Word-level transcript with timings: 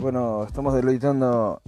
Bueno, 0.00 0.44
estamos 0.44 0.72
deleitando 0.72 1.60